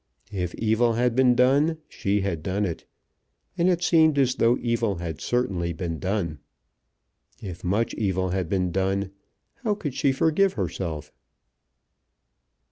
[0.31, 2.85] If evil had been done, she had done it;
[3.55, 6.39] and it seemed as though evil had certainly been done.
[7.39, 9.11] If much evil had been done,
[9.57, 11.11] how could she forgive herself?